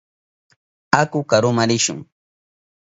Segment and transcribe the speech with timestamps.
[1.01, 1.99] Aku karuma rishun.